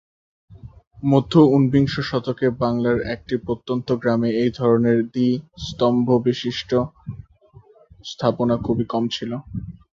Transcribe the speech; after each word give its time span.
মধ্য 1.03 1.33
ঊনবিংশ 1.51 1.93
শতকে 2.09 2.47
বাংলার 2.61 2.97
একটি 3.13 3.35
প্রত্যন্ত 3.45 3.87
গ্রামে 4.01 4.29
এই 4.41 4.51
ধরনের 4.59 4.97
দ্বী-স্তম্ভবিশিষ্ট্য 5.13 6.77
স্থাপনা 8.05 8.55
খুবই 8.65 8.85
কম 8.85 9.03
ছিল। 9.15 9.31